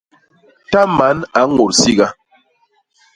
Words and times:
Ta 0.71 0.81
man 0.97 1.17
a 1.37 1.39
ñôt 1.55 1.71
siga. 1.81 2.07